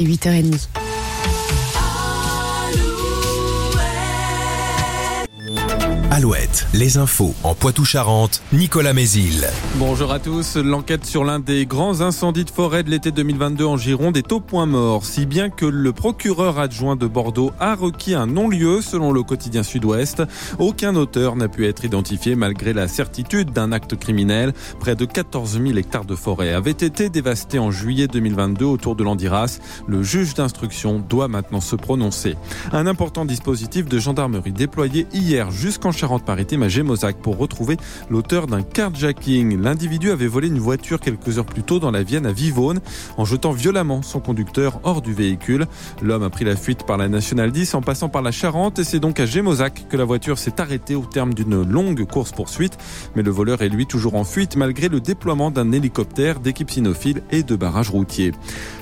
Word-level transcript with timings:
8h30. 0.00 0.89
Alouette, 6.12 6.66
les 6.74 6.98
infos 6.98 7.36
en 7.44 7.54
Poitou-Charentes, 7.54 8.42
Nicolas 8.52 8.92
Mézil. 8.92 9.46
Bonjour 9.76 10.10
à 10.10 10.18
tous. 10.18 10.56
L'enquête 10.56 11.06
sur 11.06 11.22
l'un 11.22 11.38
des 11.38 11.66
grands 11.66 12.00
incendies 12.00 12.44
de 12.44 12.50
forêt 12.50 12.82
de 12.82 12.90
l'été 12.90 13.12
2022 13.12 13.64
en 13.64 13.76
Gironde 13.76 14.16
est 14.16 14.32
au 14.32 14.40
point 14.40 14.66
mort, 14.66 15.04
si 15.04 15.24
bien 15.24 15.50
que 15.50 15.64
le 15.64 15.92
procureur 15.92 16.58
adjoint 16.58 16.96
de 16.96 17.06
Bordeaux 17.06 17.52
a 17.60 17.76
requis 17.76 18.14
un 18.14 18.26
non-lieu 18.26 18.82
selon 18.82 19.12
le 19.12 19.22
quotidien 19.22 19.62
Sud-Ouest. 19.62 20.24
Aucun 20.58 20.96
auteur 20.96 21.36
n'a 21.36 21.46
pu 21.46 21.68
être 21.68 21.84
identifié 21.84 22.34
malgré 22.34 22.72
la 22.72 22.88
certitude 22.88 23.52
d'un 23.52 23.70
acte 23.70 23.96
criminel. 23.96 24.52
Près 24.80 24.96
de 24.96 25.04
14 25.04 25.62
000 25.62 25.78
hectares 25.78 26.06
de 26.06 26.16
forêt 26.16 26.52
avaient 26.52 26.72
été 26.72 27.08
dévastés 27.08 27.60
en 27.60 27.70
juillet 27.70 28.08
2022 28.08 28.64
autour 28.64 28.96
de 28.96 29.04
l'Andiras. 29.04 29.60
Le 29.86 30.02
juge 30.02 30.34
d'instruction 30.34 30.98
doit 30.98 31.28
maintenant 31.28 31.60
se 31.60 31.76
prononcer. 31.76 32.34
Un 32.72 32.88
important 32.88 33.24
dispositif 33.24 33.88
de 33.88 34.00
gendarmerie 34.00 34.50
déployé 34.50 35.06
hier 35.12 35.52
jusqu'en 35.52 35.92
Charente-Maritime 36.00 36.62
à 36.62 36.68
Gémozac 36.68 37.16
pour 37.18 37.36
retrouver 37.36 37.76
l'auteur 38.08 38.46
d'un 38.46 38.62
carjacking. 38.62 39.60
L'individu 39.60 40.10
avait 40.10 40.26
volé 40.26 40.48
une 40.48 40.58
voiture 40.58 40.98
quelques 40.98 41.36
heures 41.36 41.44
plus 41.44 41.62
tôt 41.62 41.78
dans 41.78 41.90
la 41.90 42.02
Vienne 42.02 42.24
à 42.24 42.32
Vivonne 42.32 42.80
en 43.18 43.26
jetant 43.26 43.52
violemment 43.52 44.00
son 44.00 44.18
conducteur 44.18 44.80
hors 44.82 45.02
du 45.02 45.12
véhicule. 45.12 45.66
L'homme 46.00 46.22
a 46.22 46.30
pris 46.30 46.46
la 46.46 46.56
fuite 46.56 46.84
par 46.84 46.96
la 46.96 47.08
Nationale 47.08 47.52
10 47.52 47.74
en 47.74 47.82
passant 47.82 48.08
par 48.08 48.22
la 48.22 48.32
Charente 48.32 48.78
et 48.78 48.84
c'est 48.84 48.98
donc 48.98 49.20
à 49.20 49.26
Gémozac 49.26 49.88
que 49.90 49.96
la 49.98 50.04
voiture 50.04 50.38
s'est 50.38 50.58
arrêtée 50.58 50.94
au 50.94 51.04
terme 51.04 51.34
d'une 51.34 51.62
longue 51.70 52.06
course-poursuite. 52.06 52.78
Mais 53.14 53.22
le 53.22 53.30
voleur 53.30 53.60
est 53.60 53.68
lui 53.68 53.86
toujours 53.86 54.14
en 54.14 54.24
fuite 54.24 54.56
malgré 54.56 54.88
le 54.88 55.00
déploiement 55.00 55.50
d'un 55.50 55.70
hélicoptère, 55.70 56.40
d'équipes 56.40 56.70
cynophiles 56.70 57.22
et 57.30 57.42
de 57.42 57.56
barrages 57.56 57.90
routiers. 57.90 58.32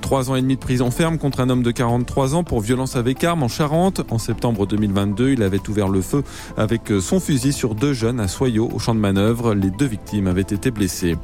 Trois 0.00 0.30
ans 0.30 0.34
et 0.34 0.42
demi 0.42 0.56
de 0.56 0.60
prison 0.60 0.90
ferme 0.90 1.16
contre 1.16 1.40
un 1.40 1.48
homme 1.48 1.62
de 1.62 1.70
43 1.70 2.34
ans 2.34 2.44
pour 2.44 2.60
violence 2.60 2.96
avec 2.96 3.22
arme 3.22 3.44
en 3.44 3.48
Charente. 3.48 4.02
En 4.10 4.18
septembre 4.18 4.66
2022, 4.66 5.30
il 5.30 5.42
avait 5.42 5.66
ouvert 5.68 5.88
le 5.88 6.02
feu 6.02 6.24
avec 6.56 6.90
son 7.04 7.20
fusil 7.20 7.52
sur 7.52 7.74
deux 7.74 7.92
jeunes 7.92 8.18
à 8.18 8.28
Soyaux 8.28 8.70
au 8.72 8.78
champ 8.78 8.94
de 8.94 9.00
manœuvre. 9.00 9.54
Les 9.54 9.70
deux 9.70 9.84
victimes 9.84 10.26
avaient 10.26 10.40
été 10.40 10.70
blessées. 10.70 11.16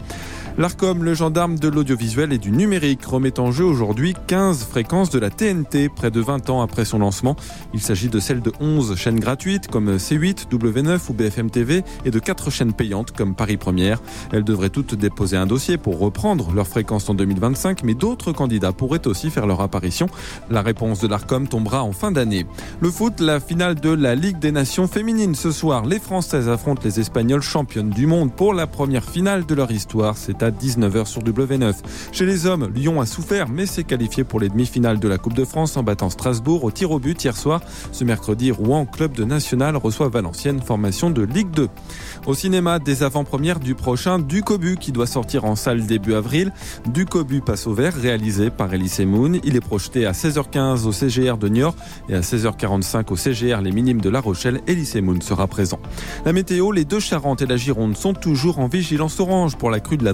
L'ARCOM, 0.61 1.03
le 1.05 1.15
gendarme 1.15 1.59
de 1.59 1.69
l'audiovisuel 1.69 2.35
et 2.35 2.39
du 2.39 2.53
numérique, 2.53 3.03
remet 3.07 3.41
en 3.41 3.51
jeu 3.51 3.65
aujourd'hui 3.65 4.15
15 4.27 4.65
fréquences 4.65 5.09
de 5.09 5.19
la 5.19 5.31
TNT, 5.31 5.89
près 5.89 6.11
de 6.11 6.21
20 6.21 6.51
ans 6.51 6.61
après 6.61 6.85
son 6.85 6.99
lancement. 6.99 7.35
Il 7.73 7.81
s'agit 7.81 8.11
de 8.11 8.21
celles 8.21 8.43
de 8.43 8.53
11 8.61 8.95
chaînes 8.95 9.21
gratuites 9.21 9.69
comme 9.69 9.97
C8, 9.97 10.51
W9 10.51 10.99
ou 11.09 11.15
BFM 11.15 11.49
TV 11.49 11.83
et 12.05 12.11
de 12.11 12.19
4 12.19 12.51
chaînes 12.51 12.75
payantes 12.75 13.13
comme 13.13 13.35
Paris 13.35 13.57
Première. 13.57 14.03
Elles 14.33 14.45
devraient 14.45 14.69
toutes 14.69 14.95
déposer 14.95 15.39
un 15.39 15.47
dossier 15.47 15.79
pour 15.79 15.99
reprendre 15.99 16.53
leur 16.53 16.67
fréquence 16.67 17.09
en 17.09 17.15
2025, 17.15 17.83
mais 17.83 17.95
d'autres 17.95 18.33
candidats 18.33 18.73
pourraient 18.73 19.07
aussi 19.07 19.31
faire 19.31 19.47
leur 19.47 19.63
apparition. 19.63 20.09
La 20.51 20.61
réponse 20.61 21.01
de 21.01 21.09
l'ARCOM 21.09 21.49
tombera 21.49 21.85
en 21.85 21.93
fin 21.93 22.13
d'année. 22.13 22.45
Le 22.81 22.91
foot, 22.91 23.21
la 23.21 23.41
finale 23.41 23.77
de 23.77 23.89
la 23.89 24.15
Ligue 24.15 24.39
des 24.39 24.53
Nations 24.53 24.89
féminines 24.89 25.35
ce 25.35 25.53
soir. 25.53 25.87
Les 25.87 26.01
Françaises 26.01 26.51
affrontent 26.51 26.83
les 26.85 27.01
Espagnols 27.01 27.41
championnes 27.41 27.89
du 27.89 28.07
monde 28.07 28.31
pour 28.31 28.53
la 28.53 28.67
première 28.67 29.05
finale 29.05 29.47
de 29.47 29.55
leur 29.55 29.71
histoire. 29.71 30.19
C'est 30.19 30.43
à 30.43 30.50
19h 30.51 31.07
sur 31.07 31.23
W9. 31.23 31.75
Chez 32.13 32.27
les 32.27 32.47
hommes, 32.47 32.71
Lyon 32.75 33.01
a 33.01 33.07
souffert 33.07 33.49
mais 33.49 33.67
s'est 33.67 33.85
qualifié 33.85 34.25
pour 34.25 34.41
les 34.41 34.49
demi-finales 34.49 34.99
de 34.99 35.09
la 35.09 35.19
Coupe 35.19 35.35
de 35.35 35.45
France 35.45 35.77
en 35.77 35.83
battant 35.83 36.11
Strasbourg 36.11 36.65
au 36.65 36.71
tir 36.71 36.91
au 36.91 36.99
but 36.99 37.23
hier 37.23 37.37
soir. 37.37 37.61
Ce 37.93 38.05
mercredi, 38.05 38.51
Rouen, 38.51 38.87
club 38.87 39.13
de 39.13 39.25
national, 39.25 39.77
reçoit 39.77 40.09
Valenciennes, 40.09 40.61
formation 40.61 41.11
de 41.11 41.23
Ligue 41.23 41.51
2. 41.51 41.69
Au 42.27 42.35
cinéma, 42.35 42.79
des 42.79 43.03
avant-premières 43.03 43.61
du 43.61 43.75
prochain 43.75 44.19
Ducobu 44.19 44.77
qui 44.77 44.93
doit 44.93 45.07
sortir 45.07 45.45
en 45.45 45.57
salle 45.57 45.87
début 45.87 46.15
avril. 46.15 46.53
Ducobu 46.93 47.41
passe 47.41 47.67
au 47.67 47.75
vert, 47.75 47.95
réalisé 47.95 48.51
par 48.51 48.73
Elise 48.73 49.01
Moon. 49.01 49.33
Il 49.45 49.57
est 49.57 49.61
projeté 49.61 50.07
à 50.07 50.13
16h15 50.13 50.87
au 50.87 50.93
CGR 50.93 51.37
de 51.37 51.49
Niort 51.49 51.75
et 52.09 52.15
à 52.15 52.21
16h45 52.21 53.13
au 53.13 53.17
CGR 53.17 53.61
Les 53.61 53.73
Minimes 53.73 54.01
de 54.01 54.11
La 54.11 54.21
Rochelle. 54.21 54.61
Elise 54.67 54.97
Moon 54.97 55.21
sera 55.21 55.47
présent. 55.47 55.81
La 56.25 56.33
météo, 56.33 56.73
les 56.73 56.85
deux 56.85 57.01
Charentes 57.01 57.43
et 57.43 57.47
la 57.47 57.57
Gironde 57.57 57.97
sont 57.97 58.15
toujours 58.15 58.59
en 58.59 58.69
vigilance 58.69 59.21
orange 59.21 59.57
pour 59.57 59.71
la 59.71 59.81
crue 59.81 59.97
de 59.97 60.05
la 60.05 60.13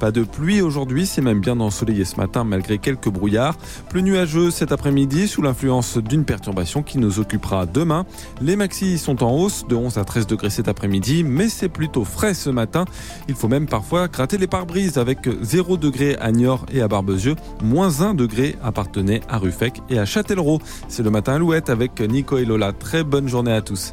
Pas 0.00 0.10
de 0.10 0.22
pluie 0.22 0.60
aujourd'hui, 0.62 1.06
c'est 1.06 1.20
même 1.20 1.40
bien 1.40 1.60
ensoleillé 1.60 2.04
ce 2.04 2.16
matin 2.16 2.44
malgré 2.44 2.78
quelques 2.78 3.08
brouillards. 3.08 3.56
Plus 3.88 4.02
nuageux 4.02 4.50
cet 4.50 4.72
après-midi 4.72 5.28
sous 5.28 5.42
l'influence 5.42 5.98
d'une 5.98 6.24
perturbation 6.24 6.82
qui 6.82 6.98
nous 6.98 7.20
occupera 7.20 7.66
demain. 7.66 8.06
Les 8.40 8.56
maxis 8.56 8.98
sont 8.98 9.22
en 9.22 9.32
hausse 9.32 9.66
de 9.68 9.74
11 9.74 9.98
à 9.98 10.04
13 10.04 10.26
degrés 10.26 10.50
cet 10.50 10.68
après-midi, 10.68 11.24
mais 11.24 11.48
c'est 11.48 11.68
plutôt 11.68 12.04
frais 12.04 12.34
ce 12.34 12.50
matin. 12.50 12.84
Il 13.28 13.34
faut 13.34 13.48
même 13.48 13.66
parfois 13.66 14.08
gratter 14.08 14.38
les 14.38 14.46
pare-brises 14.46 14.98
avec 14.98 15.28
0 15.42 15.76
degré 15.76 16.16
à 16.16 16.32
Niort 16.32 16.66
et 16.72 16.80
à 16.80 16.88
Barbezieux, 16.88 17.36
moins 17.62 18.00
1 18.00 18.14
degré 18.14 18.56
à 18.62 18.72
Partenay, 18.72 19.20
à 19.28 19.38
Ruffec 19.38 19.80
et 19.90 19.98
à 19.98 20.04
Châtellerault. 20.04 20.60
C'est 20.88 21.02
le 21.02 21.10
matin 21.10 21.34
Alouette 21.34 21.70
avec 21.70 22.00
Nico 22.00 22.38
et 22.38 22.44
Lola. 22.44 22.72
Très 22.72 23.04
bonne 23.04 23.28
journée 23.28 23.52
à 23.52 23.62
tous. 23.62 23.92